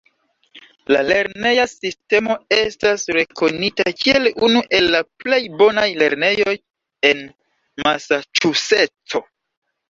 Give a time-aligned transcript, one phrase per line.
[0.93, 6.57] La lerneja sistemo estas rekonita kiel unu el la plej bonaj lernejoj
[7.11, 7.23] en
[7.85, 9.25] Masaĉuseco.